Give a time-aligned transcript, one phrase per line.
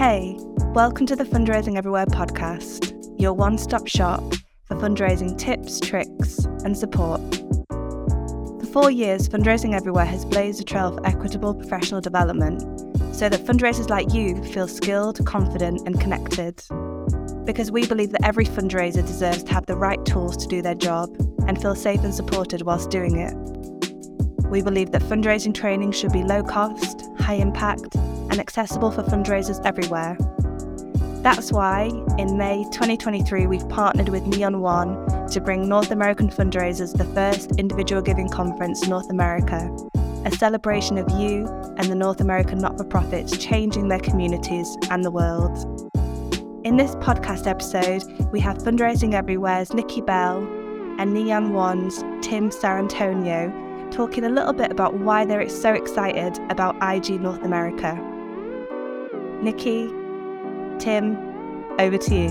[0.00, 0.34] Hey,
[0.72, 4.22] welcome to the Fundraising Everywhere podcast, your one stop shop
[4.64, 7.20] for fundraising tips, tricks, and support.
[7.68, 12.62] For four years, Fundraising Everywhere has blazed a trail for equitable professional development
[13.14, 16.62] so that fundraisers like you feel skilled, confident, and connected.
[17.44, 20.74] Because we believe that every fundraiser deserves to have the right tools to do their
[20.74, 21.14] job
[21.46, 23.34] and feel safe and supported whilst doing it.
[24.46, 27.94] We believe that fundraising training should be low cost, high impact,
[28.30, 30.16] and accessible for fundraisers everywhere.
[31.22, 36.96] That's why, in May 2023, we've partnered with Neon One to bring North American fundraisers
[36.96, 39.70] the first individual giving conference in North America,
[40.24, 41.46] a celebration of you
[41.76, 45.58] and the North American not for profits changing their communities and the world.
[46.64, 50.38] In this podcast episode, we have Fundraising Everywhere's Nikki Bell
[50.98, 56.76] and Neon One's Tim Sarrantonio talking a little bit about why they're so excited about
[56.82, 58.09] IG North America.
[59.42, 59.88] Nikki,
[60.78, 61.16] Tim,
[61.78, 62.28] over to you.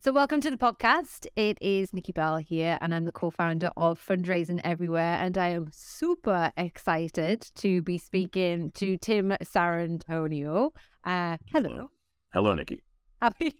[0.00, 1.26] So, welcome to the podcast.
[1.36, 5.18] It is Nikki Bell here, and I'm the co founder of Fundraising Everywhere.
[5.20, 10.70] And I am super excited to be speaking to Tim Sarrantonio.
[11.04, 11.90] Uh, hello.
[12.32, 12.82] Hello, Nikki.
[13.20, 13.52] How are you?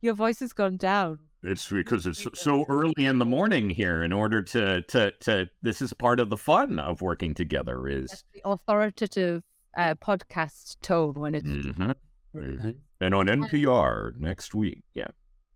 [0.00, 1.18] Your voice has gone down.
[1.42, 4.02] It's because it's so early in the morning here.
[4.02, 7.88] In order to to to, this is part of the fun of working together.
[7.88, 9.42] Is That's the authoritative
[9.76, 11.94] uh, podcast tone when it's Mhm.
[12.34, 12.76] Mhm.
[13.00, 14.82] and on NPR next week.
[14.94, 15.08] Yeah.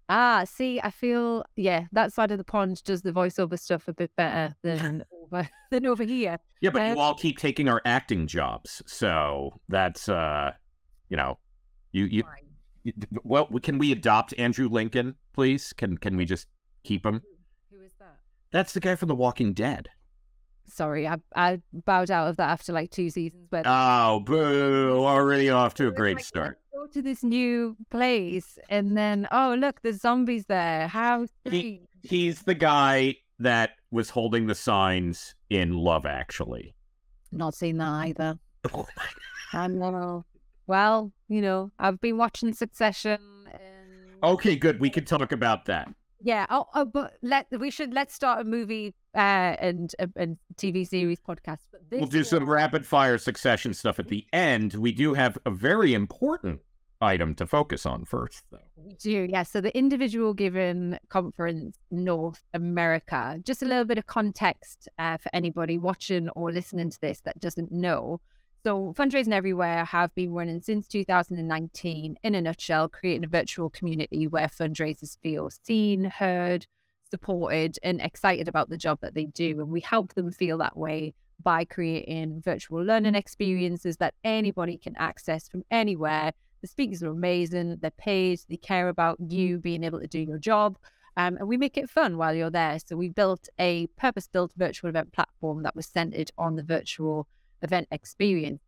[0.09, 0.45] ah.
[0.45, 4.11] See, I feel yeah, that side of the pond does the voiceover stuff a bit
[4.17, 6.39] better than over than over here.
[6.61, 10.53] Yeah, but Um, you all keep taking our acting jobs, so that's uh,
[11.09, 11.39] you know,
[11.92, 12.23] you you.
[12.83, 12.92] you-
[13.23, 15.73] Well, can we adopt Andrew Lincoln, please?
[15.73, 16.48] Can can we just
[16.83, 17.23] keep him?
[17.70, 18.19] Who is that?
[18.51, 19.89] That's the guy from The Walking Dead.
[20.67, 25.05] Sorry, I I bowed out of that after like two seasons, but Oh, boo!
[25.05, 26.59] Already off to a great like, start.
[26.73, 30.89] Go to this new place, and then oh look, there's zombies there.
[30.89, 31.89] How strange.
[32.02, 36.75] He's the guy that was holding the signs in Love Actually.
[37.33, 38.39] Not seen that either.
[38.73, 38.86] Oh
[39.52, 40.25] I know.
[40.67, 43.19] Well, you know, I've been watching Succession.
[43.52, 44.23] And...
[44.23, 44.81] Okay, good.
[44.81, 45.89] We can talk about that.
[46.24, 46.46] Yeah.
[46.48, 49.18] Oh, oh, but let we should let's start a movie uh,
[49.61, 51.58] and a and TV series podcast.
[51.70, 54.73] But this We'll do some rapid fire succession stuff at the end.
[54.73, 56.63] We do have a very important
[57.01, 58.58] item to focus on first, though.
[58.77, 59.42] We do, yeah.
[59.42, 63.39] So the individual giving conference North America.
[63.45, 67.39] Just a little bit of context uh, for anybody watching or listening to this that
[67.39, 68.20] doesn't know.
[68.64, 72.17] So fundraising everywhere have been running since 2019.
[72.23, 76.67] In a nutshell, creating a virtual community where fundraisers feel seen, heard,
[77.11, 80.79] supported, and excited about the job that they do, and we help them feel that
[80.79, 86.33] way by creating virtual learning experiences that anybody can access from anywhere
[86.64, 87.77] the speakers are amazing.
[87.83, 88.41] They're paid.
[88.48, 90.79] They care about you being able to do your job.
[91.14, 92.79] Um, and we make it fun while you're there.
[92.79, 97.29] So we built a purpose built virtual event platform that was centered on the virtual
[97.64, 98.63] event experience.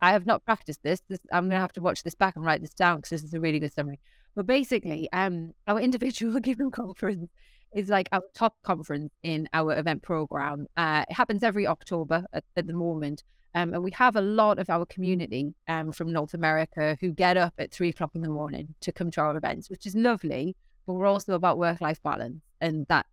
[0.00, 1.02] I have not practiced this.
[1.08, 3.24] this I'm going to have to watch this back and write this down because this
[3.24, 3.98] is a really good summary.
[4.34, 7.30] But basically, um, our individual giving conference
[7.74, 10.66] is like our top conference in our event program.
[10.76, 13.24] Uh, it happens every October at, at the moment.
[13.54, 17.38] Um, and we have a lot of our community um, from North America who get
[17.38, 20.54] up at three o'clock in the morning to come to our events, which is lovely.
[20.86, 22.42] But we're also about work life balance.
[22.60, 23.06] And that,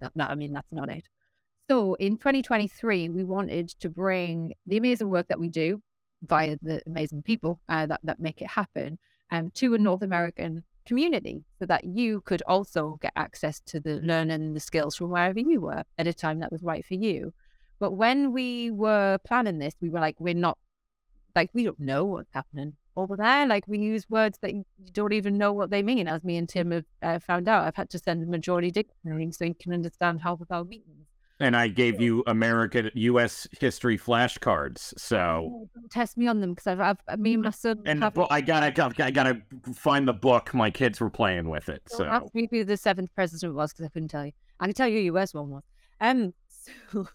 [0.00, 1.08] that, that, I mean, that's not it.
[1.68, 5.82] So in 2023, we wanted to bring the amazing work that we do
[6.22, 8.98] via the amazing people uh, that, that make it happen
[9.32, 13.96] um, to a North American community so that you could also get access to the
[13.96, 16.94] learning and the skills from wherever you were at a time that was right for
[16.94, 17.32] you.
[17.80, 20.58] But when we were planning this, we were like, we're not,
[21.34, 23.44] like, we don't know what's happening over there.
[23.46, 26.06] Like, we use words that you don't even know what they mean.
[26.06, 29.30] As me and Tim have uh, found out, I've had to send a majority dictionary
[29.32, 30.95] so you can understand half of our meetings.
[31.38, 33.46] And I gave you American U.S.
[33.60, 34.98] history flashcards.
[34.98, 38.02] So, Oh, don't test me on them because I've, I've, me and my son and
[38.02, 39.42] have I gotta, I gotta
[39.74, 40.54] find the book.
[40.54, 41.82] My kids were playing with it.
[41.88, 44.32] So, ask me who the seventh president was because I couldn't tell you.
[44.60, 45.62] I can tell you who US one was.
[46.00, 46.32] Um,
[46.92, 47.06] so,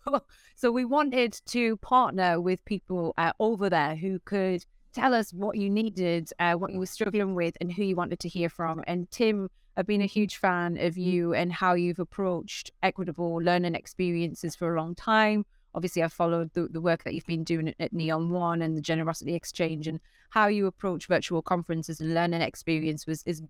[0.55, 4.63] so we wanted to partner with people uh, over there who could
[4.93, 8.19] tell us what you needed, uh, what you were struggling with, and who you wanted
[8.19, 8.83] to hear from.
[8.87, 11.03] And Tim, I've been a huge fan of mm.
[11.05, 15.45] you and how you've approached equitable learning experiences for a long time.
[15.73, 18.75] Obviously, I've followed the, the work that you've been doing at, at Neon One and
[18.75, 19.99] the Generosity Exchange, and
[20.31, 23.41] how you approach virtual conferences and learning experience was is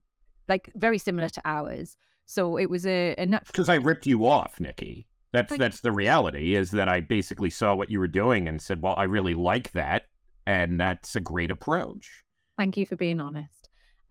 [0.47, 1.97] like very similar to ours.
[2.25, 3.15] So it was a,
[3.47, 5.07] because I ripped you off, Nikki.
[5.33, 6.55] That's But- that's the reality.
[6.55, 9.71] Is that I basically saw what you were doing and said, "Well, I really like
[9.71, 10.03] that,"
[10.45, 12.23] and that's a great approach.
[12.57, 13.60] Thank you for being honest.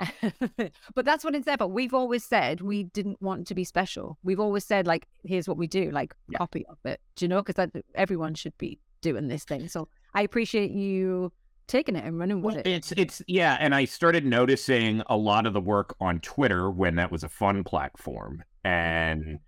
[0.94, 1.56] but that's what it's there.
[1.56, 4.18] But we've always said we didn't want to be special.
[4.22, 6.38] We've always said like, here's what we do, like Yeah.
[6.38, 7.00] copy of it.
[7.16, 7.42] Do you know?
[7.42, 9.68] Because everyone should be doing this thing.
[9.68, 11.32] So I appreciate you
[11.66, 12.66] taking it and running with Well, it.
[12.66, 16.96] it's it's yeah, and I started noticing a lot of the work on Twitter when
[16.96, 18.68] that was a fun platform, mm-hmm.
[18.68, 19.38] and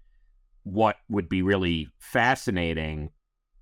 [0.62, 3.10] what would be really fascinating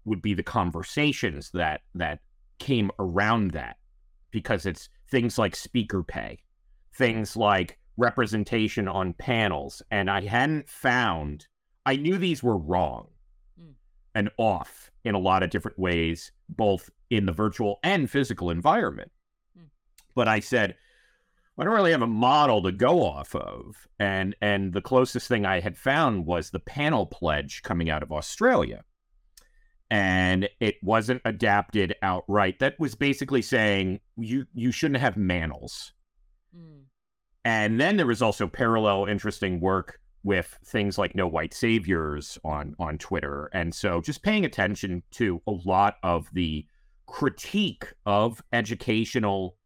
[0.04, 2.20] would be the conversations that that
[2.58, 3.76] came around that,
[4.30, 6.38] because it's things like speaker pay,
[7.00, 11.46] things like representation on panels, and I hadn't found.
[11.86, 13.08] I knew these were wrong
[13.60, 13.74] Mm.
[14.14, 19.10] and off in a lot of different ways, both in the virtual and physical environment.
[20.14, 20.76] But I said,
[21.58, 23.88] I don't really have a model to go off of.
[23.98, 28.12] And and the closest thing I had found was the panel pledge coming out of
[28.12, 28.84] Australia.
[29.90, 32.58] And it wasn't adapted outright.
[32.60, 35.92] That was basically saying you you shouldn't have manels.
[36.56, 36.84] Mm.
[37.44, 42.74] And then there was also parallel interesting work with things like no white saviors on
[42.78, 43.48] on Twitter.
[43.54, 46.66] And so just paying attention to a lot of the
[47.06, 49.56] critique of educational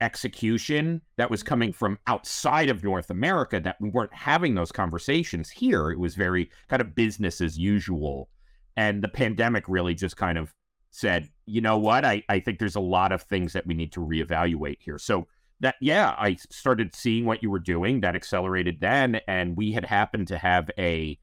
[0.00, 5.50] execution that was coming from outside of North America that we weren't having those conversations
[5.50, 5.90] here.
[5.90, 8.28] It was very kind of business as usual.
[8.76, 10.52] And the pandemic really just kind of
[10.90, 12.04] said, you know what?
[12.04, 14.98] I, I think there's a lot of things that we need to reevaluate here.
[14.98, 15.26] So
[15.64, 18.00] that yeah, I started seeing what you were doing.
[18.00, 21.18] That accelerated then, and we had happened to have a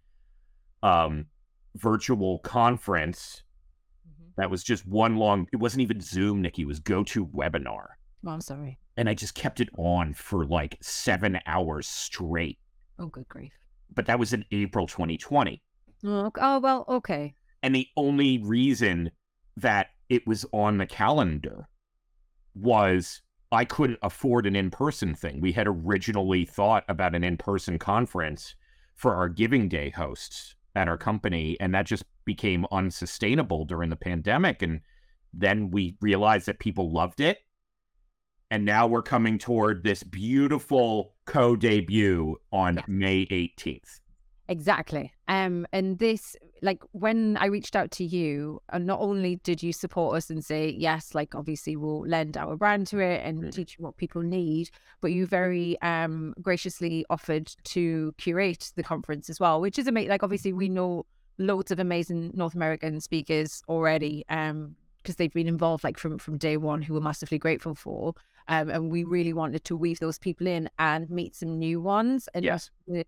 [0.83, 1.27] um,
[1.75, 3.43] virtual conference
[4.07, 4.33] Mhm.
[4.38, 5.47] that was just one long.
[5.53, 6.63] It wasn't even Zoom, Nikki.
[6.63, 7.88] It was GoToWebinar,
[8.25, 8.79] Oh, I'm sorry.
[8.97, 12.57] and I just kept it on for like seven hours straight.
[12.99, 13.53] Oh, good grief.
[13.93, 15.61] But that was in April 2020,
[16.03, 17.35] Oh, oh well, okay.
[17.61, 19.11] and the only reason
[19.57, 21.67] that it was on the calendar
[22.55, 23.21] was
[23.51, 25.42] I couldn't afford an in person thing.
[25.42, 28.56] We had originally thought about an in person conference
[28.95, 33.95] for our Giving Day hosts at our company, and that just became unsustainable during the
[33.95, 34.62] pandemic.
[34.62, 34.81] And
[35.33, 37.39] then we realized that people loved it.
[38.50, 42.81] And now we're coming toward this beautiful co debut on.
[42.88, 44.00] May 18th.
[44.49, 45.13] Exactly.
[45.27, 49.71] Um, and this, like, when I reached out to you, and not only did you
[49.71, 53.51] support us and say yes, like, obviously we'll lend our brand to it and Mhm.
[53.53, 59.39] teach what people need, but you very um graciously offered to curate the conference as
[59.39, 60.09] well, which is amazing.
[60.09, 61.05] Like, obviously we know
[61.38, 66.38] loads of amazing North American speakers already, um, because they've been involved like from from
[66.38, 68.13] day one, who we're massively grateful for.
[68.47, 72.27] Um, and we really wanted to weave those people in and meet some new ones
[72.33, 72.69] and Yes.
[72.88, 73.05] the-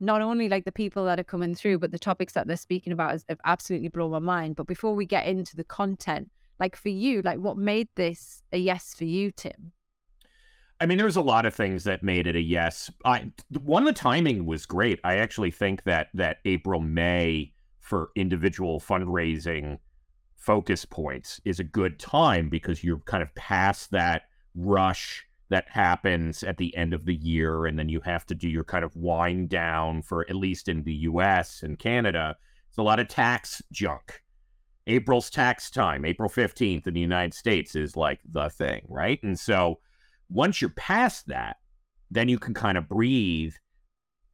[0.00, 2.92] not only like the people that are coming through, but the topics that they're speaking
[2.92, 4.56] about has, have absolutely blown my mind.
[4.56, 8.58] But before we get into the content, like for you, like what made this a
[8.58, 9.72] yes for you, Tim?
[10.80, 12.90] I mean, there was a lot of things that made it a yes.
[13.04, 15.00] I one the timing was great.
[15.04, 19.78] I actually think that that April May for individual fundraising
[20.36, 24.22] focus points is a good time because you're kind of past that
[24.54, 28.48] rush that happens at the end of the year, and then you have to do
[28.48, 31.62] your kind of wind down for at least in the U.S.
[31.62, 32.36] and Canada.
[32.68, 34.22] It's a lot of tax junk.
[34.86, 39.20] April's tax time, April 15th in the United States is like the thing, right?
[39.22, 39.80] And so
[40.28, 41.56] once you're past that,
[42.10, 43.54] then you can kind of breathe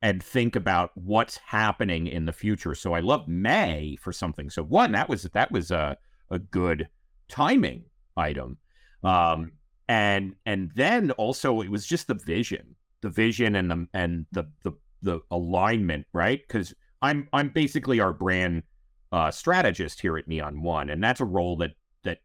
[0.03, 2.75] and think about what's happening in the future.
[2.75, 4.51] So I love May for something.
[4.51, 5.97] So one, that was that was a
[6.31, 6.89] a good
[7.29, 7.85] timing
[8.17, 8.59] item.
[9.05, 9.53] Um
[9.89, 12.77] and and then also it was just the vision.
[13.01, 14.73] The vision and the and the the
[15.03, 16.41] the alignment, right?
[16.47, 18.63] Because I'm I'm basically our brand
[19.11, 21.73] uh, strategist here at Neon One, and that's a role that
[22.05, 22.19] that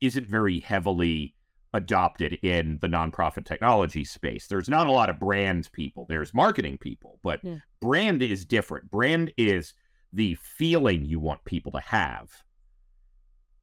[0.00, 1.34] isn't very heavily
[1.74, 4.46] adopted in the nonprofit technology space.
[4.46, 6.06] There's not a lot of brand people.
[6.08, 7.58] There's marketing people, but Yeah.
[7.80, 8.90] brand is different.
[8.90, 9.72] Brand is
[10.12, 12.30] the feeling you want people to have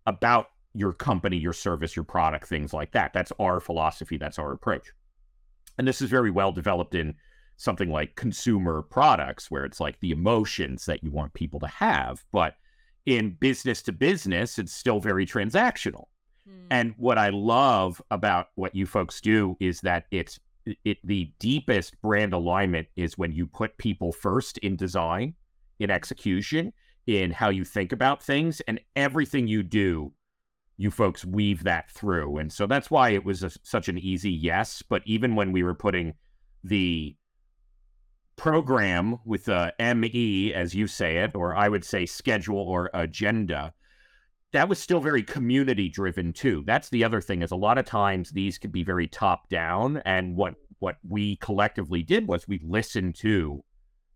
[0.05, 3.13] about your company, your service, your product, things like that.
[3.13, 4.17] That's our philosophy.
[4.17, 4.91] That's our approach.
[5.77, 7.15] And this is very well developed in
[7.57, 12.23] something like consumer products, where it's like the emotions that you want people to have.
[12.31, 12.55] But
[13.05, 16.05] in business to business, it's still very transactional.
[16.47, 16.67] Hmm.
[16.71, 20.39] And what I love about what you folks do is that it's
[20.83, 25.33] it the deepest brand alignment is when you put people first in design,
[25.79, 26.71] in execution,
[27.07, 30.11] in how you think about things, and everything you do,
[30.79, 32.37] you folks weave that through.
[32.37, 34.81] And so that's why it was a, such an easy yes.
[34.81, 36.13] But even when we were putting
[36.63, 37.17] the
[38.37, 43.73] program with the ME, as you say it, or I would say schedule or agenda,
[44.53, 46.63] that was still very community driven too.
[46.65, 49.97] That's the other thing is a lot of times these could be very top down.
[50.05, 53.65] And what what we collectively did was we listened to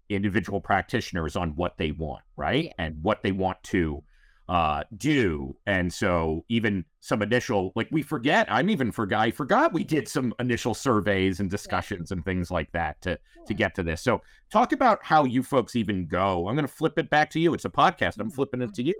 [0.08, 2.72] individual practitioners on what they want, right?
[2.78, 4.02] And what they want to
[4.50, 5.56] uh, do.
[5.66, 10.08] And so even some initial, like we forget, I'm even forgot, I forgot we did
[10.08, 12.16] some initial surveys and discussions yeah.
[12.16, 13.46] and things like that to, yeah.
[13.46, 14.02] to get to this.
[14.02, 14.22] So
[14.52, 16.48] talk about how you folks even go.
[16.48, 17.54] I'm going to flip it back to you.
[17.54, 18.20] It's a podcast.
[18.20, 18.96] I'm flipping it to you.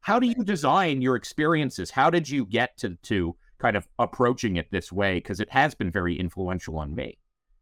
[0.00, 1.90] How do you design your experiences?
[1.90, 5.14] How did you get to, to kind of approaching it this way?
[5.14, 7.18] Because it has been very influential on me.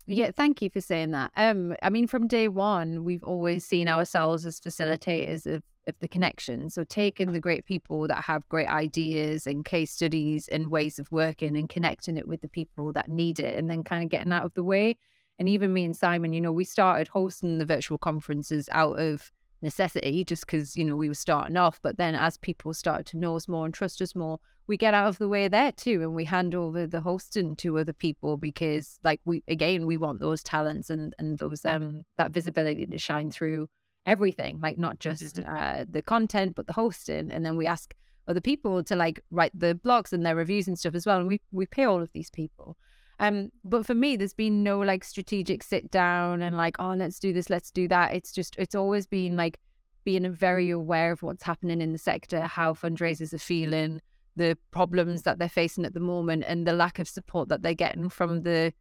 [0.07, 1.31] Yeah, thank you for saying that.
[1.37, 6.09] Um, I mean, from day one, we've always seen ourselves as facilitators of, of the
[6.09, 6.71] connection.
[6.71, 11.11] So taking the great people that have great ideas and case studies and ways of
[11.11, 14.33] working and connecting it with the people that need it and then kind of getting
[14.33, 14.97] out of the way.
[15.39, 19.33] And even me and Simon, you know, we started hosting the virtual conferences out of
[19.63, 21.81] necessity just because, you know, we were starting off.
[21.83, 24.95] But then as people started to know us more and trust us more, we get
[24.95, 28.37] out of the way there too and we hand over the hosting to other people
[28.37, 32.97] because like we again we want those talents and and those um that visibility to
[32.97, 33.67] shine through
[34.07, 35.55] everything like not just mm-hmm.
[35.55, 37.95] uh, the content but the hosting and then we ask
[38.29, 41.29] other people to like write the blogs and their reviews and stuff as well and
[41.29, 42.77] we we pay all of these people
[43.19, 47.19] um but for me there's been no like strategic sit down and like oh let's
[47.19, 49.59] do this let's do that it's just it's always been like
[50.05, 54.01] being very aware of what's happening in the sector how fundraisers are feeling
[54.37, 57.75] the problems that they're facing at the moment and the lack of support that they're
[57.75, 58.73] getting from the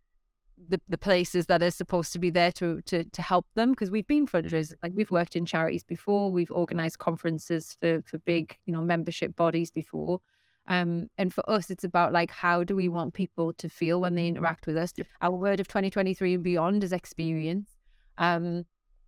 [0.68, 3.90] the, the places that are supposed to be there to to to help them because
[3.90, 8.58] we've been fundraisers like we've worked in charities before we've organized conferences for for big
[8.66, 10.20] you know membership bodies before.
[10.68, 14.16] Um and for us it's about like how do we want people to feel when
[14.16, 14.94] they interact with us?
[15.22, 17.70] Our word of 2023 and beyond is experience.
[18.18, 18.66] Um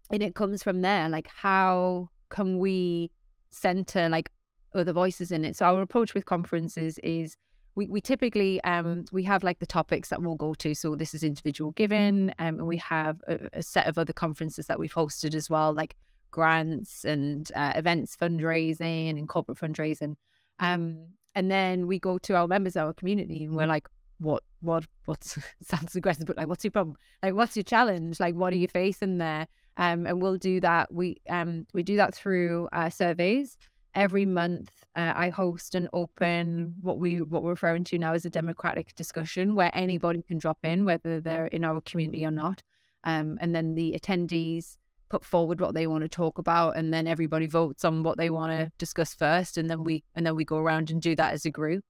[0.10, 3.12] and it comes from there like how can we
[3.50, 4.32] center like
[4.74, 5.56] other voices in it.
[5.56, 7.36] So our approach with conferences is
[7.76, 10.76] we, we typically um we have like the topics that we'll go to.
[10.76, 14.68] So this is individual giving, um, and we have a, a set of other conferences
[14.68, 15.96] that we've hosted as well, like
[16.32, 20.16] grants and uh, events fundraising and corporate fundraising.
[20.60, 23.88] Um, and then we go to our members, our community, and we're like,
[24.20, 25.24] what, what, what
[25.62, 26.96] sounds aggressive, but like, what's your problem?
[27.22, 28.20] Like, what's your challenge?
[28.20, 29.48] Like, what are you facing there?
[29.78, 30.94] Um, and we'll do that.
[30.94, 33.58] We um we do that through uh, surveys
[33.96, 38.26] every month uh, I host an open what we what we're referring to now as
[38.26, 42.62] a democratic discussion where anybody can drop in whether they're in our community or not.
[43.04, 44.76] Um, and then the attendees
[45.10, 48.30] put forward what they want to talk about and then everybody votes on what they
[48.30, 51.34] want to discuss first and then we and then we go around and do that
[51.34, 51.84] as a group.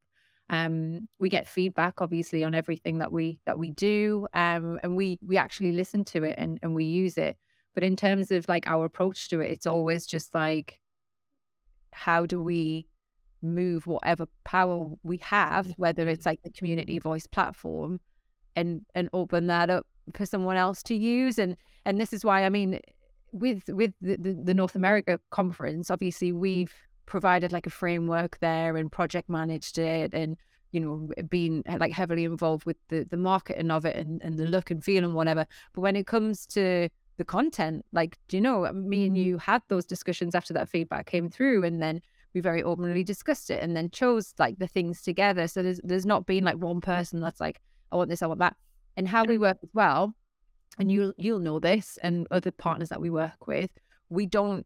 [0.51, 5.17] Um, we get feedback obviously on everything that we that we do um, and we
[5.25, 7.36] we actually listen to it and, and we use it.
[7.74, 10.79] But in terms of like our approach to it it's always just like
[11.93, 12.88] how do we
[13.41, 18.00] move whatever power we have, whether it's like the community voice platform,
[18.55, 21.38] and and open that up for someone else to use.
[21.38, 22.79] And and this is why I mean,
[23.31, 26.74] with with the, the, the North America conference, obviously we've
[27.05, 30.38] provided like a framework there and project managed it and
[30.71, 34.45] you know being like heavily involved with the the marketing of it and, and the
[34.45, 36.88] look and feel and whatever but when it comes to
[37.21, 37.86] the content.
[37.91, 39.24] Like, do you know, me and mm-hmm.
[39.24, 42.01] you had those discussions after that feedback came through, and then
[42.34, 45.48] we very openly discussed it, and then chose like the things together.
[45.48, 47.62] So there's there's not been like one person that's like,
[47.92, 48.56] I want this, I want that,
[48.98, 50.14] and how we work as well.
[50.80, 53.72] And you'll you'll know this, and other partners that we work with,
[54.10, 54.66] we don't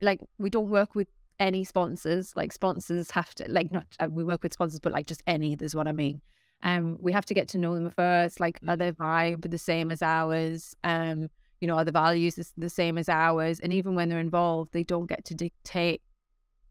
[0.00, 2.34] like we don't work with any sponsors.
[2.36, 5.56] Like sponsors have to like not uh, we work with sponsors, but like just any.
[5.60, 6.20] Is what I mean.
[6.62, 8.38] Um, we have to get to know them first.
[8.38, 10.76] Like, are their vibe the same as ours?
[10.84, 11.30] Um,
[11.60, 13.60] you know, are the values the same as ours?
[13.60, 16.02] And even when they're involved, they don't get to dictate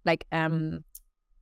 [0.05, 0.83] like um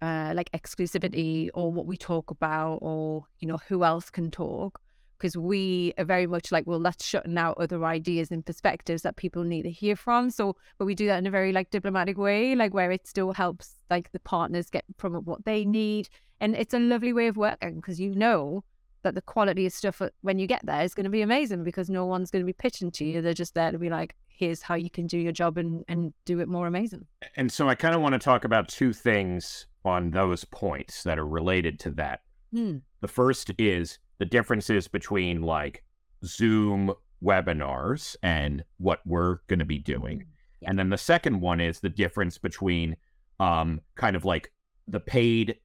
[0.01, 4.79] uh like exclusivity or what we talk about or you know who else can talk.
[5.17, 9.15] Because we are very much like well let's shutting out other ideas and perspectives that
[9.15, 10.29] people need to hear from.
[10.29, 13.33] So but we do that in a very like diplomatic way like where it still
[13.33, 16.09] helps like the partners get from what they need.
[16.39, 18.63] And it's a lovely way of working because you know
[19.07, 21.89] that the quality of stuff when you get there is going to be amazing because
[21.89, 23.21] no one's going to be pitching to you.
[23.21, 26.13] They're just there to be like, here's how you can do your job and, and
[26.25, 27.05] do it more amazing.
[27.37, 31.17] And so I kind of want to talk about two things on those points that
[31.17, 32.21] are related to that.
[32.53, 32.77] Hmm.
[32.99, 35.83] The first is the differences between like
[36.25, 40.19] Zoom webinars and what we're going to be doing.
[40.19, 40.29] Mm-hmm.
[40.61, 40.69] Yeah.
[40.69, 42.97] And then the second one is the difference between
[43.39, 44.51] um, kind of like
[44.87, 45.57] the paid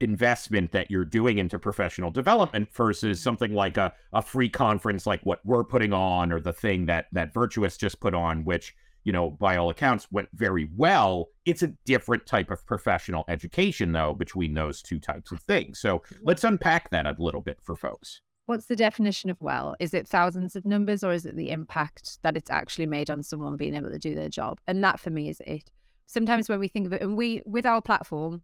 [0.00, 5.20] investment that you're doing into professional development versus something like a, a free conference like
[5.24, 8.74] what we're putting on or the thing that that virtuous just put on which
[9.08, 11.30] you know, by all accounts, went very well.
[11.46, 15.80] It's a different type of professional education, though, between those two types of things.
[15.80, 18.20] So let's unpack that a little bit for folks.
[18.44, 19.76] What's the definition of well?
[19.80, 23.22] Is it thousands of numbers or is it the impact that it's actually made on
[23.22, 24.60] someone being able to do their job?
[24.66, 25.70] And that for me is it.
[26.06, 28.42] Sometimes when we think of it, and we, with our platform,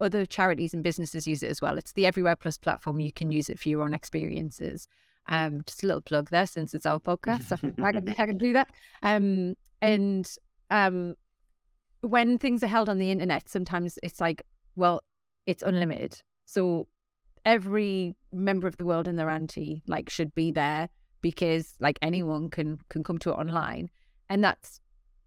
[0.00, 1.78] other charities and businesses use it as well.
[1.78, 3.00] It's the Everywhere Plus platform.
[3.00, 4.88] You can use it for your own experiences.
[5.26, 7.52] Um, just a little plug there since it's our podcast.
[7.82, 8.70] I, can, I can do that.
[9.02, 10.30] Um, and
[10.70, 11.14] um,
[12.00, 14.42] when things are held on the internet, sometimes it's like,
[14.76, 15.02] well,
[15.46, 16.20] it's unlimited.
[16.44, 16.88] So
[17.44, 20.88] every member of the world and their auntie like should be there
[21.20, 23.88] because like anyone can can come to it online,
[24.28, 24.80] and that's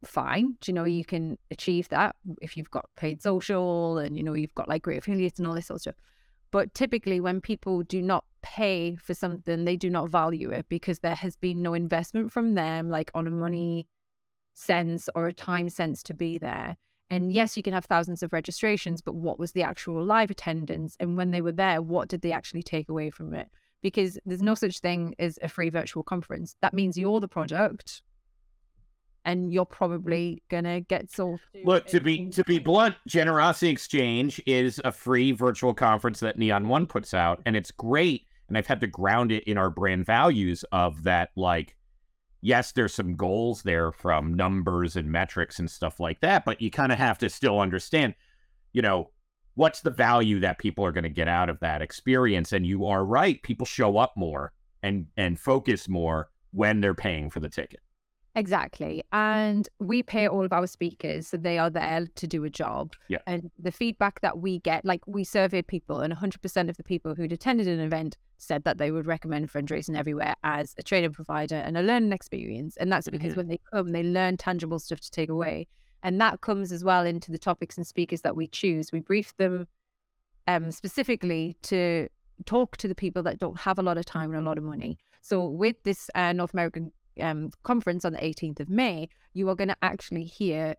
[0.08, 0.58] fine.
[0.62, 4.34] Do you know you can achieve that if you've got paid social and you know
[4.34, 5.96] you've got like great affiliates and all this sort of stuff.
[6.52, 11.00] But typically, when people do not pay for something, they do not value it because
[11.00, 13.88] there has been no investment from them, like on a money
[14.54, 16.78] sense or a time sense to be there.
[17.10, 20.96] And yes, you can have thousands of registrations, but what was the actual live attendance?
[21.00, 23.48] And when they were there, what did they actually take away from it?
[23.82, 26.56] Because there's no such thing as a free virtual conference.
[26.62, 28.02] That means you're the product
[29.28, 31.42] and you're probably gonna get sold.
[31.66, 36.70] Look, to be to be blunt, Generosity Exchange is a free virtual conference that Neon
[36.70, 38.24] One puts out, and it's great.
[38.48, 41.76] And I've had to ground it in our brand values of that, like,
[42.40, 46.72] yes, there's some goals there from numbers and metrics and stuff like that, but you
[46.72, 48.16] kind of have to still understand,
[48.72, 49.12] you know,
[49.56, 52.54] what's the value that people are going to get out of that experience.
[52.54, 57.30] And you are right, people show up more and and focus more when they're paying
[57.30, 57.82] for the ticket.
[58.38, 59.03] Exactly.
[59.12, 62.94] And we pay all of our speakers, so they are there to do a job.
[63.08, 63.17] Yeah.
[63.25, 67.15] And the feedback that we get, like we surveyed people, and 100% of the people
[67.15, 71.56] who'd attended an event said that they would recommend fundraising everywhere as a training provider
[71.56, 72.77] and a learning experience.
[72.77, 73.39] And that's because mm-hmm.
[73.39, 75.65] when they come, they learn tangible stuff to take away.
[76.03, 78.91] And that comes as well into the topics and speakers that we choose.
[78.91, 79.67] We brief them
[80.48, 82.08] um, specifically to
[82.46, 84.63] talk to the people that don't have a lot of time and a lot of
[84.63, 85.00] money.
[85.22, 89.56] So with this uh, North American um, conference on the 18th of May, you are
[89.56, 90.75] going to actually hear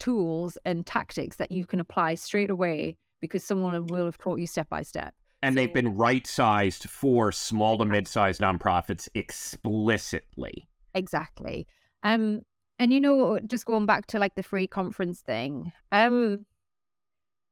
[0.00, 4.46] tools and tactics that you can apply straight away because someone will have taught you
[4.46, 5.14] step by step.
[5.42, 10.68] And so, they've been right sized for small to mid sized nonprofits explicitly.
[10.94, 11.66] Exactly.
[12.02, 12.42] Um,
[12.78, 16.46] and you know, just going back to like the free conference thing, um,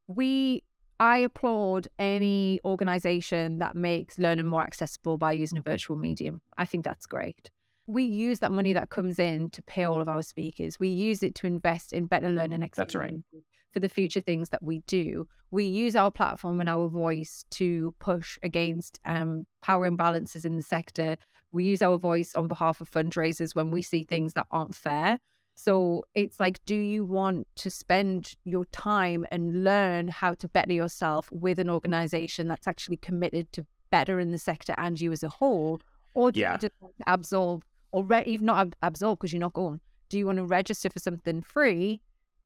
[0.07, 0.65] we
[1.01, 6.41] I applaud any organization that makes learning more accessible by using a virtual medium.
[6.57, 7.51] I think that's great
[7.89, 10.79] we use that money that comes in to pay all of our speakers.
[10.79, 12.77] We use it to invest in better learning experiences.
[12.77, 13.43] That's right.
[13.73, 17.95] For the future things that we do, we use our platform and our voice to
[17.99, 21.17] push against um, power imbalances in the sector.
[21.51, 25.19] We use our voice on behalf of fundraisers when we see things that aren't fair.
[25.55, 30.75] So it's like, do you want to spend your time and learn how to better
[30.75, 35.23] yourself with an organization that's actually committed to better in the sector and you as
[35.23, 35.81] a whole?
[36.15, 36.53] Or do yeah.
[36.53, 36.75] you just
[37.07, 39.81] absorb or re- even not ab- absorb because you're not going.
[40.09, 42.01] Do you want to register for something free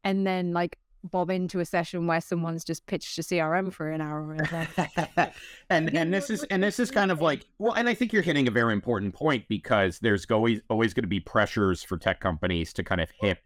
[0.05, 4.01] and then like bob into a session where someone's just pitched a CRM for an
[4.01, 4.37] hour
[5.71, 8.23] and and this is and this is kind of like well and I think you're
[8.23, 12.21] hitting a very important point because there's always always going to be pressures for tech
[12.21, 13.39] companies to kind of hit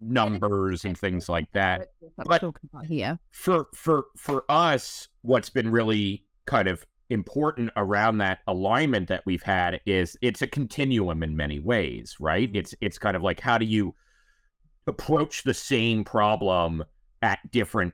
[0.00, 1.88] numbers and things like that.
[2.16, 2.42] But
[2.86, 9.22] here for for for us what's been really kind of important around that alignment that
[9.26, 12.48] we've had is it's a continuum in many ways, right?
[12.48, 12.58] Mm-hmm.
[12.58, 13.94] It's it's kind of like how do you
[14.86, 16.84] approach the same problem
[17.22, 17.92] at different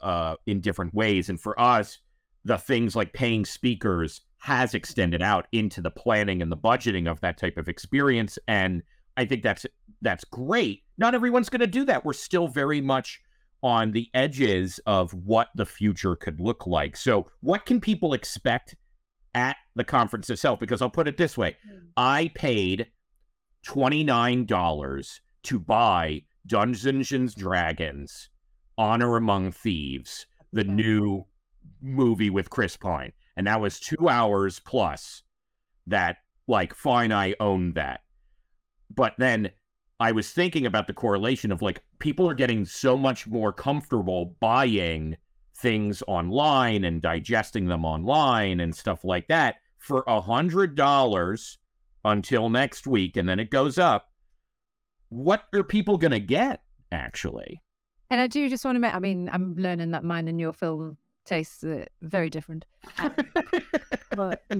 [0.00, 1.98] uh in different ways and for us
[2.44, 7.20] the things like paying speakers has extended out into the planning and the budgeting of
[7.20, 8.82] that type of experience and
[9.16, 9.66] I think that's
[10.02, 10.82] that's great.
[10.98, 12.04] Not everyone's going to do that.
[12.04, 13.20] We're still very much
[13.64, 16.96] on the edges of what the future could look like.
[16.96, 18.76] So, what can people expect
[19.34, 20.60] at the conference itself?
[20.60, 21.78] Because I'll put it this way hmm.
[21.96, 22.88] I paid
[23.66, 28.28] $29 to buy Dungeons and Dragons
[28.76, 31.24] Honor Among Thieves, the new
[31.80, 33.12] movie with Chris Pine.
[33.36, 35.22] And that was two hours plus
[35.86, 38.00] that, like, fine, I owned that.
[38.94, 39.50] But then
[40.00, 44.36] I was thinking about the correlation of like people are getting so much more comfortable
[44.40, 45.16] buying
[45.56, 51.58] things online and digesting them online and stuff like that for a hundred dollars
[52.04, 54.10] until next week and then it goes up.
[55.10, 57.62] What are people gonna get actually?
[58.10, 60.52] And I do just want to make I mean, I'm learning that mine and your
[60.52, 62.64] film tastes uh, very different.
[64.16, 64.56] but I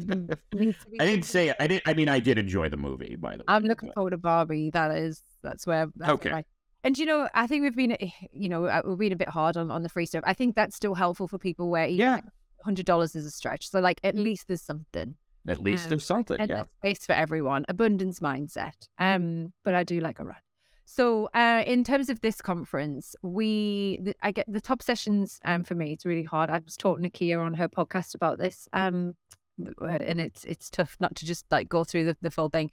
[1.07, 1.53] didn't say.
[1.59, 1.83] I didn't.
[1.87, 3.16] I mean, I did enjoy the movie.
[3.16, 4.70] By the way, I'm looking forward to Barbie.
[4.70, 5.87] That is, that's where.
[5.96, 6.31] That's Okay.
[6.31, 6.46] Right.
[6.83, 9.31] And you know, I think we've been, eh, you know, uh, we've been a bit
[9.31, 10.22] hard on, on the free stuff.
[10.27, 12.20] I think that's still helpful for people where Yeah.
[12.62, 13.70] hundred dollars is a stretch.
[13.70, 15.14] So like, at least there's something.
[15.48, 16.38] At least Um, there's something.
[16.38, 16.64] and Yeah.
[16.81, 17.64] space for everyone.
[17.68, 18.88] Abundance mindset.
[18.98, 20.37] Um, but I do like a run.
[20.85, 25.40] So, uh, in terms of this conference, we the, I get the top sessions.
[25.44, 26.51] Um, for me, it's really hard.
[26.51, 28.68] I was talking to Kia on her podcast about this.
[28.73, 29.14] Um,
[29.59, 32.70] and it's it's tough not to just like go through the, the full thing.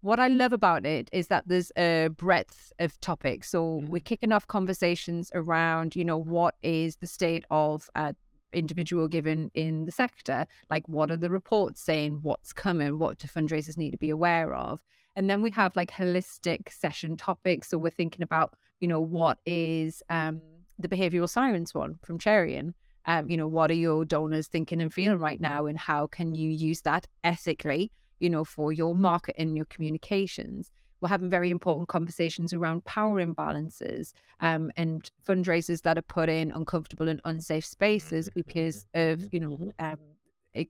[0.00, 3.50] What I love about it is that there's a breadth of topics.
[3.50, 8.12] So we're kicking off conversations around, you know, what is the state of uh,
[8.52, 10.46] individual giving in the sector?
[10.68, 12.18] Like, what are the reports saying?
[12.22, 12.98] What's coming?
[12.98, 14.80] What do fundraisers need to be aware of?
[15.16, 17.68] And then we have like holistic session topics.
[17.68, 20.40] So we're thinking about, you know, what is um,
[20.78, 22.74] the behavioral science one from Cherian?
[23.04, 25.66] Um, you know, what are your donors thinking and feeling right now?
[25.66, 30.70] And how can you use that ethically, you know, for your market and your communications?
[31.00, 36.52] We're having very important conversations around power imbalances um, and fundraisers that are put in
[36.52, 39.98] uncomfortable and unsafe spaces because of, you know, um,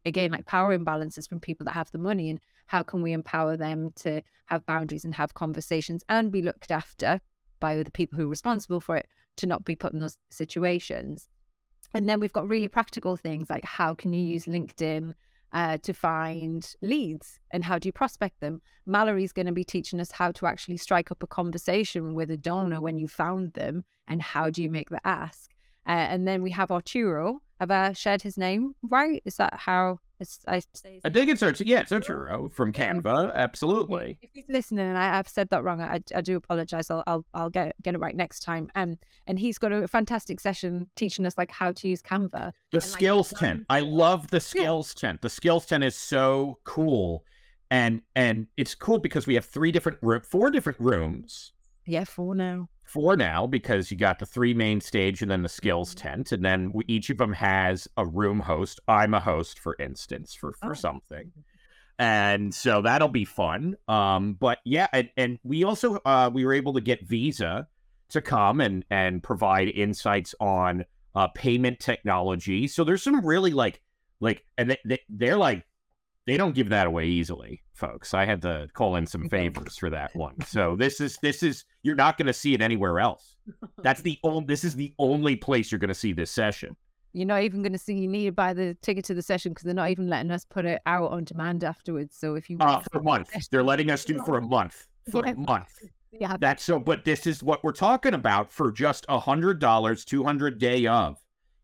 [0.07, 2.41] again, like power imbalances from people that have the money and
[2.73, 7.21] how can we empower them to have boundaries and have conversations and be looked after
[7.61, 9.07] by the people who are responsible for it
[9.37, 11.29] to not be put in those situations.
[11.93, 15.13] And then we've got really practical things like how can you use LinkedIn
[15.53, 18.63] uh, to find leads and how do you prospect them?
[18.87, 22.39] Mallory's going to be teaching us how to actually strike up a conversation with a
[22.39, 25.51] donor when you found them and how do you make the ask.
[25.87, 27.43] Uh, and then we have Arturo.
[27.61, 29.23] Have I shared his name right?
[29.27, 29.99] Is that how
[30.47, 31.01] I say?
[31.05, 31.67] I think it's Arturo.
[31.67, 33.35] Yeah, it's Arturo from Canva.
[33.35, 34.19] Absolutely.
[34.23, 36.91] if he's listening and I, I've said that wrong, I, I do apologize.
[36.91, 38.71] I'll, I'll I'll get get it right next time.
[38.75, 42.53] Um, and he's got a fantastic session teaching us like how to use Canva.
[42.71, 43.67] The like, skills one- tent.
[43.71, 45.23] I love the skills tent.
[45.23, 47.25] The skills tent is so cool,
[47.71, 51.53] and and it's cool because we have three different room, four different rooms.
[51.85, 52.69] Yeah, four now.
[52.93, 56.45] Four now because you got the three main stage and then the skills tent, and
[56.45, 58.81] then we, each of them has a room host.
[58.87, 60.75] I'm a host, for instance, for for Oh.
[60.75, 61.33] something,
[61.99, 63.77] and so that'll be fun.
[63.89, 67.67] Um, but yeah, and, and we also uh we were able to get Visa
[68.11, 72.67] to come and and provide insights on uh payment technology.
[72.69, 73.81] So there's some really like
[74.21, 75.65] like and they, they they're like
[76.27, 78.15] they don't give that away easily, folks.
[78.15, 80.37] I had to call in some favors for that one.
[80.47, 83.37] So this is this is you're not going to see it anywhere else.
[83.83, 86.77] That's the only this is the only place you're going to see this session.
[87.15, 89.53] You're not even going to see you need to buy the ticket to the session
[89.53, 92.17] because they're not even letting us put it out on demand afterwards.
[92.19, 93.31] So if you Uh for a month.
[93.51, 94.87] They're letting us do for a month.
[95.11, 95.69] For a month.
[96.13, 100.05] yeah, That's so, but this is what we're talking about for just a hundred dollars,
[100.05, 101.19] two hundred day of.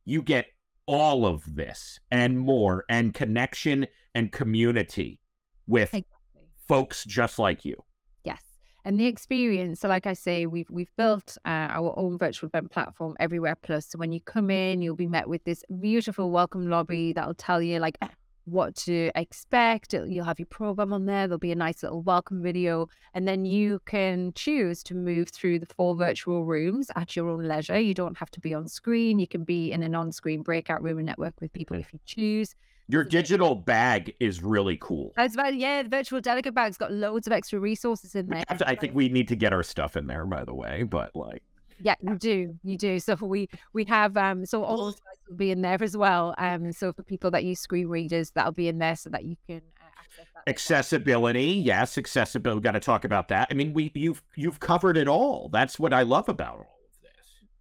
[0.05, 0.47] You get
[0.87, 3.87] all of this and more, and connection
[4.19, 5.21] and community
[5.69, 6.43] with exactly.
[6.67, 7.77] folks just like you.
[8.25, 8.43] Yes.
[8.85, 12.73] And the experience, so like I say, we've we've built uh, our own virtual event
[12.73, 13.87] platform everywhere plus.
[13.87, 17.63] So when you come in, you'll be met with this beautiful welcome lobby that'll tell
[17.63, 17.97] you like
[18.45, 19.93] what to expect.
[19.93, 21.29] You'll have your program on there.
[21.29, 25.61] There'll be a nice little welcome video, and then you can choose to move through
[25.61, 27.79] the four virtual rooms at your own leisure.
[27.79, 29.21] You don't have to be on screen.
[29.21, 32.57] You can be in an on-screen breakout room and network with people if you choose.
[32.89, 35.13] Your digital bag is really cool.
[35.17, 35.83] That's about yeah.
[35.83, 38.45] The virtual delegate bag's got loads of extra resources in there.
[38.49, 40.85] I think we need to get our stuff in there, by the way.
[40.85, 41.43] But like,
[41.81, 42.59] Yeah, you do.
[42.65, 42.99] You do.
[42.99, 46.35] So we we have um so all the slides will be in there as well.
[46.39, 49.37] Um so for people that use screen readers, that'll be in there so that you
[49.47, 50.51] can uh, access that.
[50.51, 52.57] accessibility, yes, accessibility.
[52.57, 53.49] We've got to talk about that.
[53.51, 55.51] I mean, we you've you've covered it all.
[55.53, 57.11] That's what I love about all of this.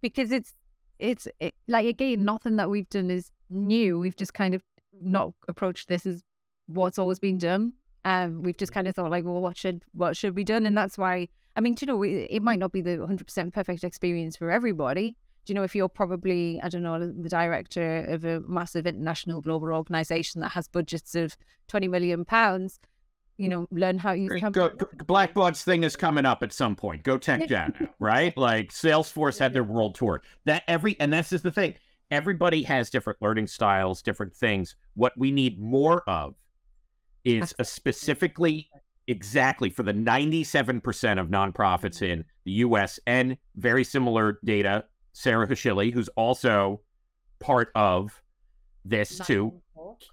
[0.00, 0.54] because it's
[0.98, 3.98] it's it, like again nothing that we've done is new.
[3.98, 4.62] We've just kind of
[5.00, 6.22] not approached this as
[6.66, 7.72] what's always been done.
[8.04, 10.76] Um, we've just kind of thought like, well, what should what should be done, and
[10.76, 11.28] that's why.
[11.56, 15.16] I mean, you know, it, it might not be the 100% perfect experience for everybody.
[15.44, 19.40] Do you know if you're probably, I don't know, the director of a massive international
[19.40, 22.78] global organization that has budgets of 20 million pounds,
[23.38, 24.68] you know, learn how you use Go.
[25.06, 27.02] Blackbaud's thing is coming up at some point.
[27.04, 28.36] Go Tech Gen, right?
[28.36, 30.22] Like Salesforce had their world tour.
[30.44, 31.74] That every and this is the thing.
[32.10, 34.76] Everybody has different learning styles, different things.
[34.94, 36.34] What we need more of
[37.24, 38.70] is a specifically
[39.06, 44.84] exactly for the 97% of nonprofits in the US and very similar data.
[45.12, 46.82] Sarah Hashili, who's also
[47.40, 48.22] part of
[48.84, 49.60] this too,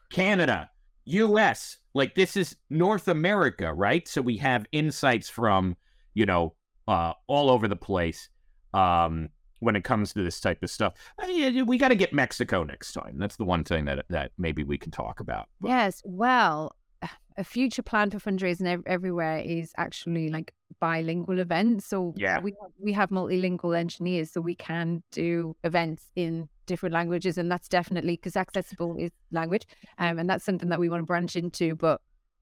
[0.10, 0.70] Canada,
[1.06, 4.08] US, like this is North America, right?
[4.08, 5.76] So we have insights from,
[6.14, 6.56] you know,
[6.88, 8.30] uh, all over the place.
[8.74, 9.30] Um,
[9.60, 10.94] when it comes to this type of stuff.
[11.28, 13.18] We got to get Mexico next time.
[13.18, 15.48] That's the one thing that that maybe we can talk about.
[15.62, 15.70] But...
[15.70, 16.76] Yes, well,
[17.38, 21.86] a future plan for fundraising everywhere is actually like bilingual events.
[21.86, 27.38] So yeah, we we have multilingual engineers, so we can do events in different languages,
[27.38, 29.66] and that's definitely because accessible is language,
[29.98, 31.76] um, and that's something that we want to branch into.
[31.76, 32.02] But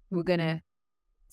[0.09, 0.61] we're gonna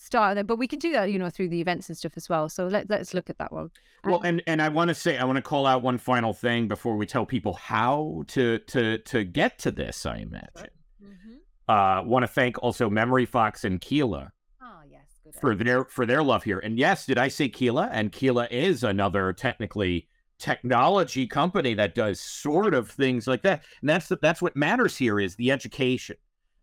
[0.01, 2.29] start there, but we can do that, you know, through the events and stuff as
[2.29, 2.49] well.
[2.49, 3.71] So let let's look at that one.
[4.05, 6.33] Um, well, and and I want to say I want to call out one final
[6.33, 10.07] thing before we tell people how to to to get to this.
[10.07, 10.71] I imagine.
[11.03, 11.35] Mm-hmm.
[11.69, 14.33] Uh, want to thank also Memory Fox and Keela.
[14.63, 15.05] Oh yes,
[15.41, 16.59] for their for their love here.
[16.59, 17.91] And yes, did I say Keela?
[17.93, 20.09] And Keela is another technically
[20.39, 23.63] technology company that does sort of things like that.
[23.83, 26.17] And that's the, that's what matters here is the education.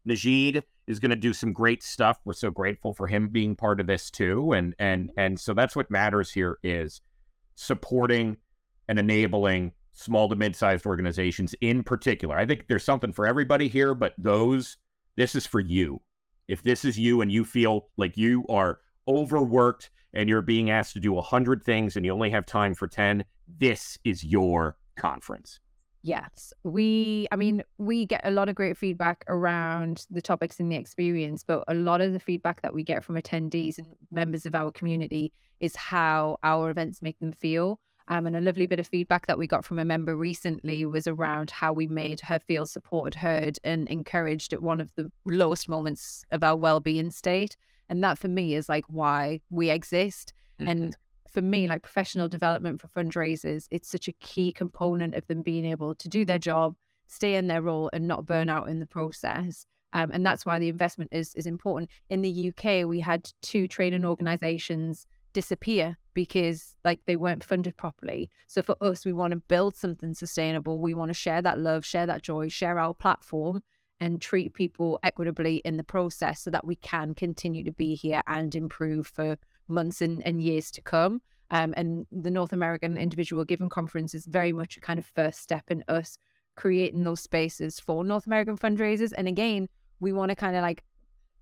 [0.10, 2.20] Najid is going to do some great stuff.
[2.24, 4.54] We're so grateful for him being part of this too.
[4.54, 5.20] And and mm-hmm.
[5.20, 7.02] and so that's what matters here is
[7.56, 8.38] supporting
[8.88, 12.38] and enabling small to mid-sized organizations in particular.
[12.38, 14.78] I think there's something for everybody here, but those
[15.16, 16.02] this is for you.
[16.48, 20.94] If this is you and you feel like you are overworked and you're being asked
[20.94, 23.26] to do 100 things and you only have time for 10,
[23.60, 25.60] this is your conference.
[26.04, 30.70] Yes, we, I mean, we get a lot of great feedback around the topics in
[30.70, 34.46] the experience, but a lot of the feedback that we get from attendees and members
[34.46, 37.80] of our community is how our events make them feel.
[38.10, 41.08] Um, and a lovely bit of feedback that we got from a member recently was
[41.08, 45.68] around how we made her feel supported, heard, and encouraged at one of the lowest
[45.68, 47.58] moments of our well-being state.
[47.90, 50.32] And that for me is like why we exist.
[50.60, 50.70] Mm-hmm.
[50.70, 50.98] And
[51.30, 55.66] for me, like professional development for fundraisers, it's such a key component of them being
[55.66, 56.76] able to do their job,
[57.08, 59.66] stay in their role, and not burn out in the process.
[59.94, 61.90] Um, and that's why the investment is is important.
[62.10, 68.30] In the UK, we had two training organisations disappear because like they weren't funded properly.
[68.48, 70.80] So for us, we want to build something sustainable.
[70.80, 73.62] We want to share that love, share that joy, share our platform
[74.00, 78.22] and treat people equitably in the process so that we can continue to be here
[78.28, 79.38] and improve for
[79.70, 81.22] months and, and years to come.
[81.50, 85.42] Um, and the North American Individual Giving Conference is very much a kind of first
[85.42, 86.18] step in us
[86.56, 89.14] creating those spaces for North American fundraisers.
[89.18, 90.84] And again, we want to kind of like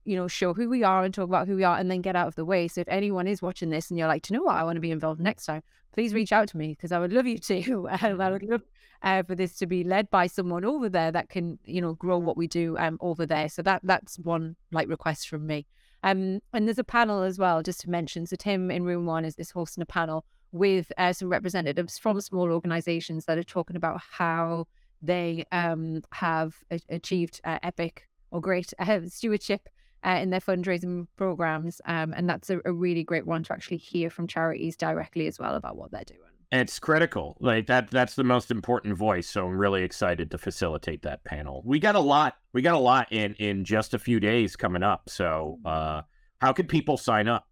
[0.06, 2.16] you know, show who we are and talk about who we are and then get
[2.16, 2.68] out of the way.
[2.68, 4.56] So if anyone is watching this and you're like, you know what?
[4.56, 7.12] I want to be involved next time, please reach out to me because I would
[7.12, 7.88] love you to.
[8.02, 8.62] I would love
[9.02, 12.20] uh, for this to be led by someone over there that can, you know, grow
[12.20, 13.50] what we do um, over there.
[13.50, 15.66] So that that's one like request from me.
[16.06, 18.28] Um, and there's a panel as well, just to mention.
[18.28, 22.22] So Tim in room one is, is hosting a panel with uh, some representatives from
[22.22, 24.68] small organizations that are talking about how
[25.02, 29.68] they um, have a- achieved uh, epic or great uh, stewardship
[30.06, 31.82] uh, in their fundraising programs.
[31.86, 35.39] Um, and that's a, a, really great one to actually hear from charities directly as
[35.39, 36.20] well about what they're doing.
[36.62, 37.36] It's critical.
[37.41, 39.28] Like that that's the most important voice.
[39.28, 41.62] So I'm really excited to facilitate that panel.
[41.65, 44.82] We got a lot we got a lot in in just a few days coming
[44.82, 45.10] up.
[45.10, 46.04] So uh
[46.39, 47.46] how could people sign up?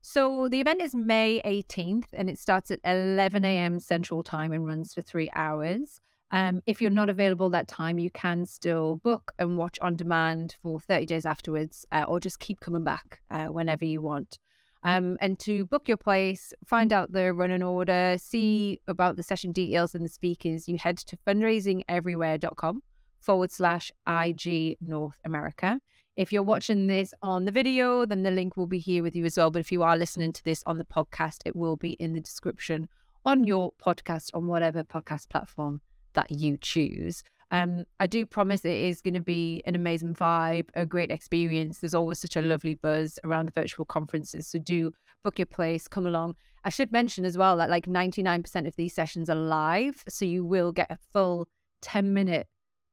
[0.00, 3.78] So the event is May 18th and it starts at 11 a.m.
[3.78, 6.00] Central Time and runs for three hours.
[6.30, 10.56] Um, if you're not available that time, you can still book and watch on demand
[10.62, 14.38] for 30 days afterwards, uh, or just keep coming back uh, whenever you want.
[14.84, 14.96] Mm-hmm.
[14.96, 17.02] Um, and to book your place, find mm-hmm.
[17.02, 18.18] out the running order, mm-hmm.
[18.18, 22.82] see about the session details and the speakers, you head to fundraisingeverywhere.com
[23.20, 25.80] forward slash IG North America.
[26.16, 29.24] If you're watching this on the video, then the link will be here with you
[29.24, 29.52] as well.
[29.52, 32.20] But if you are listening to this on the podcast, it will be in the
[32.20, 32.88] description
[33.24, 35.80] on your podcast on whatever podcast platform
[36.14, 37.22] that you choose.
[37.50, 41.78] Um, I do promise it is going to be an amazing vibe, a great experience.
[41.78, 44.46] There's always such a lovely buzz around the virtual conferences.
[44.46, 44.92] So do
[45.24, 46.36] book your place, come along.
[46.64, 50.04] I should mention as well that like 99% of these sessions are live.
[50.08, 51.48] So you will get a full
[51.82, 52.46] 10 minute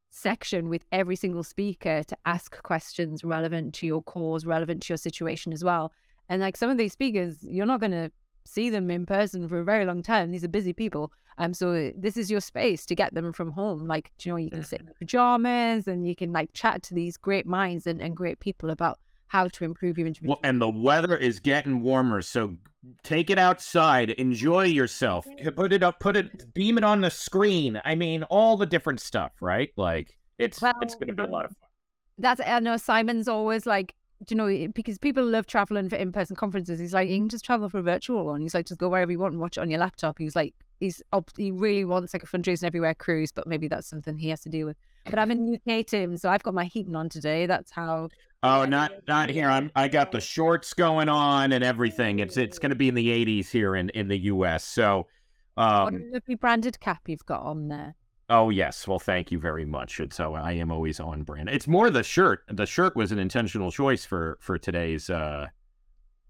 [0.09, 4.97] section with every single speaker to ask questions relevant to your cause, relevant to your
[4.97, 5.91] situation as well.
[6.29, 8.11] And like some of these speakers, you're not going to
[8.45, 10.31] see them in person for a very long time.
[10.31, 11.11] These are busy people.
[11.37, 13.87] Um, so this is your space to get them from home.
[13.87, 17.17] Like, you know, you can sit in pajamas and you can like chat to these
[17.17, 21.17] great minds and, and great people about how to improve your Well, and the weather
[21.17, 22.55] is getting warmer, so
[23.03, 27.81] take it outside, enjoy yourself, put it up, put it, beam it on the screen.
[27.83, 29.71] I mean, all the different stuff, right?
[29.75, 31.69] Like, it's well, it's going to be a lot of fun.
[32.17, 33.93] That's I know Simon's always like
[34.29, 36.79] you know, because people love traveling for in-person conferences.
[36.79, 38.41] He's like, you can just travel for a virtual one.
[38.41, 40.17] He's like, just go wherever you want and watch it on your laptop.
[40.17, 41.01] He's like, he's
[41.37, 44.49] he really wants like a fundraising everywhere cruise, but maybe that's something he has to
[44.49, 44.77] deal with.
[45.09, 47.45] But I'm in UK, Tim, so I've got my heating on today.
[47.45, 48.09] That's how.
[48.43, 49.49] Oh, not not here.
[49.49, 52.19] I'm I got the shorts going on and everything.
[52.19, 54.63] It's it's going to be in the 80s here in in the US.
[54.63, 55.07] So
[55.55, 57.95] what a Um, lovely branded cap you've got on there.
[58.29, 59.99] Oh yes, well, thank you very much.
[59.99, 61.49] It's so I am always on brand.
[61.49, 62.43] It's more the shirt.
[62.47, 65.47] The shirt was an intentional choice for for today's uh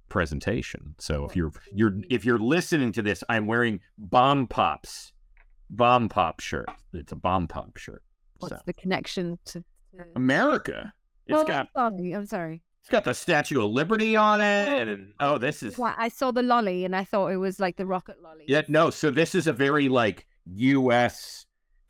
[0.09, 0.95] presentation.
[0.99, 5.13] So if you're you're if you're listening to this, I'm wearing Bomb Pops,
[5.69, 6.69] Bomb Pop shirt.
[6.93, 8.03] It's a Bomb Pop shirt.
[8.39, 9.59] What's So the connection to?
[9.59, 9.65] to...
[10.15, 10.93] America.
[11.27, 12.11] It's Oh, got I'm sorry.
[12.13, 12.61] I'm sorry.
[12.81, 16.31] it's got the Statue of Liberty on it, and oh, this is Why, I saw
[16.31, 18.45] the lolly and I thought it was like the rocket lolly.
[18.47, 18.89] yeah no.
[18.89, 21.44] So this is a very like U.S.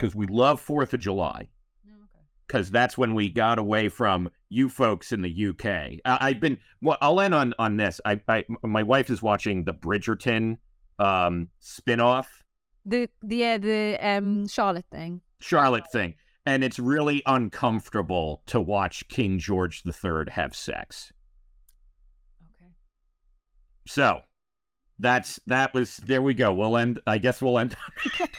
[0.06, 1.48] because we love Fourth of July.
[1.88, 2.26] Oh, okay.
[2.48, 5.66] because that's when we got away from you folks in the UK.
[6.06, 6.98] I, I've been well.
[7.02, 8.00] I'll end on on this.
[8.06, 10.58] I, I my wife is watching the Bridgerton
[10.98, 12.28] um spinoff
[12.86, 15.22] The the yeah the um Charlotte thing.
[15.42, 16.16] Charlotte thing,
[16.46, 21.12] and it's really uncomfortable to watch King George III have sex.
[22.44, 22.72] Okay.
[23.88, 24.22] So
[25.00, 26.22] that's that was there.
[26.22, 26.54] We go.
[26.54, 27.00] We'll end.
[27.08, 27.76] I guess we'll end.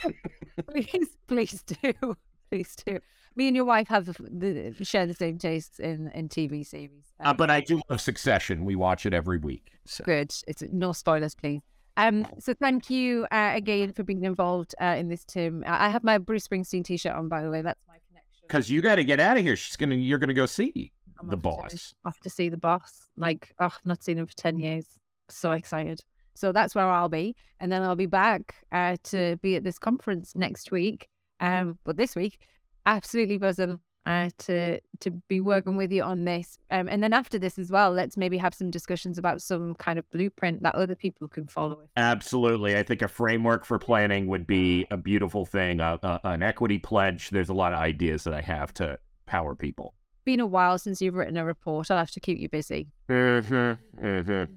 [0.70, 2.16] please, please do,
[2.50, 2.98] please do.
[3.34, 7.04] Me and your wife have the, share the same tastes in in TV series.
[7.20, 8.64] Uh, but I do love Succession.
[8.64, 9.70] We watch it every week.
[9.84, 10.04] So.
[10.04, 10.32] good.
[10.48, 11.60] It's no spoilers, please.
[11.98, 15.64] Um, so thank you uh, again for being involved uh, in this, Tim.
[15.66, 17.62] I I have my Bruce Springsteen T-shirt on, by the way.
[17.62, 18.42] That's my connection.
[18.46, 19.56] Because you got to get out of here.
[19.56, 19.94] She's gonna.
[19.94, 21.94] You're gonna go see I'm the off to- boss.
[22.04, 23.08] off to see the boss.
[23.16, 24.86] Like, oh, I've not seen him for 10 years.
[25.28, 26.00] So excited.
[26.37, 27.35] So that's where I'll be.
[27.61, 31.09] And then I'll be back uh, to be at this conference next week.
[31.40, 32.38] Um, but this week,
[32.87, 36.59] absolutely buzzing uh, to to be working with you on this.
[36.70, 39.99] Um, and then after this as well, let's maybe have some discussions about some kind
[39.99, 41.88] of blueprint that other people can follow.
[41.96, 42.77] Absolutely.
[42.77, 45.81] I think a framework for planning would be a beautiful thing.
[45.81, 47.31] Uh, uh, an equity pledge.
[47.31, 49.94] There's a lot of ideas that I have to power people.
[50.25, 51.90] Been a while since you've written a report.
[51.90, 52.88] I'll have to keep you busy.
[53.09, 54.53] Mm-hmm, mm-hmm.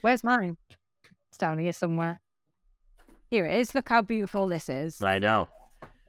[0.00, 0.56] Where's mine?
[1.36, 2.22] It's down here somewhere.
[3.28, 3.74] Here it is.
[3.74, 5.02] Look how beautiful this is.
[5.02, 5.48] I know.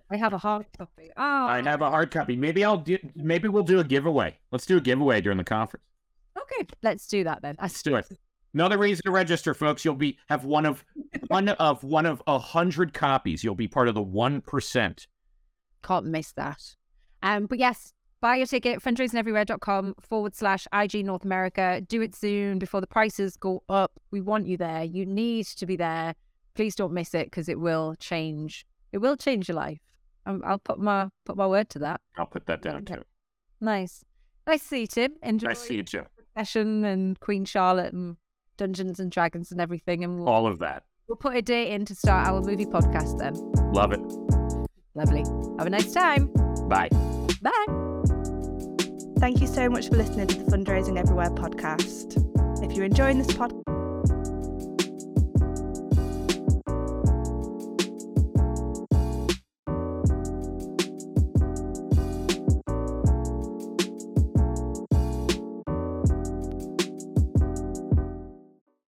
[0.09, 1.09] I have a hard copy.
[1.17, 2.37] Oh, I have a hard copy.
[2.37, 2.97] Maybe I'll do.
[3.13, 4.37] Maybe we'll do a giveaway.
[4.53, 5.83] Let's do a giveaway during the conference.
[6.41, 7.57] Okay, let's do that then.
[7.61, 8.07] Let's do it.
[8.53, 9.83] Another reason to register, folks.
[9.83, 10.85] You'll be have one of
[11.27, 13.43] one of one of a hundred copies.
[13.43, 15.07] You'll be part of the one percent.
[15.83, 16.63] can't miss that.
[17.21, 21.81] Um, but yes, buy your ticket, fundraisingeverywhere.com forward slash IG North America.
[21.87, 23.91] Do it soon before the prices go up.
[24.11, 24.83] We want you there.
[24.83, 26.15] You need to be there.
[26.55, 28.65] Please don't miss it because it will change.
[28.91, 29.79] It will change your life.
[30.25, 32.01] Um, I'll put my put my word to that.
[32.17, 32.95] I'll put that down Okay.
[32.95, 33.03] too.
[33.61, 34.03] Nice.
[34.45, 35.13] Nice to see you, Tim.
[35.23, 36.03] Enjoy Nice to see you too.
[36.17, 38.17] Succession and Queen Charlotte and
[38.57, 40.03] Dungeons and Dragons and everything.
[40.03, 40.83] And we'll, All of that.
[41.07, 43.33] we'll put a date in to start our movie podcast then.
[43.71, 44.01] Love it.
[44.95, 45.23] Lovely.
[45.59, 46.27] Have a nice time.
[46.67, 46.89] Bye.
[47.41, 47.86] Bye.
[49.19, 52.23] Thank you so much for listening to the Fundraising Everywhere podcast.
[52.63, 53.76] If you're enjoying this podcast,